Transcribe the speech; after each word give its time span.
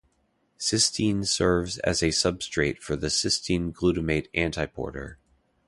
Cystine 0.57 1.25
serves 1.27 1.77
as 1.77 2.01
a 2.01 2.07
substrate 2.07 2.79
for 2.79 2.95
the 2.95 3.05
cystine-glutamate 3.11 4.29
antiporter. 4.33 5.17